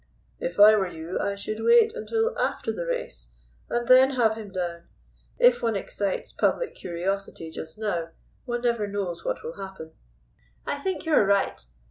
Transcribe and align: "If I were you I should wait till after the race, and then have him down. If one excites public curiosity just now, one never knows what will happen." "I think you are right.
"If 0.39 0.59
I 0.59 0.75
were 0.75 0.87
you 0.87 1.19
I 1.19 1.35
should 1.35 1.61
wait 1.63 1.93
till 2.07 2.35
after 2.35 2.71
the 2.71 2.87
race, 2.87 3.31
and 3.69 3.87
then 3.87 4.15
have 4.15 4.35
him 4.35 4.49
down. 4.51 4.87
If 5.37 5.61
one 5.61 5.75
excites 5.75 6.31
public 6.31 6.73
curiosity 6.73 7.51
just 7.51 7.77
now, 7.77 8.09
one 8.45 8.61
never 8.63 8.87
knows 8.87 9.23
what 9.23 9.43
will 9.43 9.57
happen." 9.57 9.91
"I 10.65 10.79
think 10.79 11.05
you 11.05 11.13
are 11.13 11.23
right. 11.23 11.63